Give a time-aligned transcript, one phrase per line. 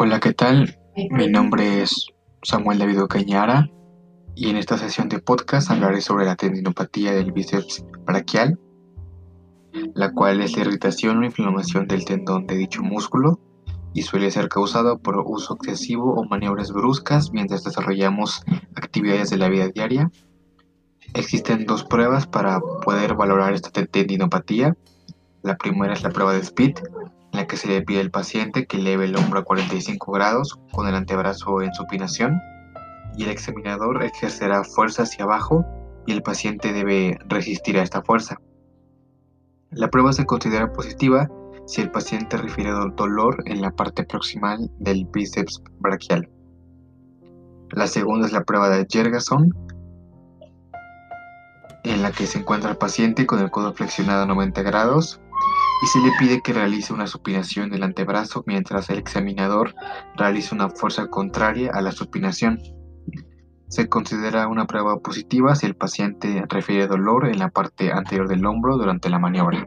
[0.00, 0.78] Hola, ¿qué tal?
[1.10, 2.06] Mi nombre es
[2.44, 3.68] Samuel David Ocañara
[4.36, 8.60] y en esta sesión de podcast hablaré sobre la tendinopatía del bíceps braquial,
[9.96, 13.40] la cual es la irritación o inflamación del tendón de dicho músculo
[13.92, 18.44] y suele ser causada por uso excesivo o maniobras bruscas mientras desarrollamos
[18.76, 20.12] actividades de la vida diaria.
[21.14, 24.76] Existen dos pruebas para poder valorar esta tendinopatía.
[25.42, 27.17] La primera es la prueba de la
[27.48, 30.94] que se le pide al paciente que eleve el hombro a 45 grados con el
[30.94, 32.40] antebrazo en supinación
[33.16, 35.66] y el examinador ejercerá fuerza hacia abajo
[36.06, 38.36] y el paciente debe resistir a esta fuerza.
[39.70, 41.28] La prueba se considera positiva
[41.66, 46.30] si el paciente refiere dolor en la parte proximal del bíceps braquial.
[47.72, 49.54] La segunda es la prueba de Jergason,
[51.84, 55.20] en la que se encuentra el paciente con el codo flexionado a 90 grados
[55.82, 59.74] y se le pide que realice una supinación del antebrazo mientras el examinador
[60.16, 62.60] realiza una fuerza contraria a la supinación.
[63.68, 68.44] Se considera una prueba positiva si el paciente refiere dolor en la parte anterior del
[68.46, 69.66] hombro durante la maniobra.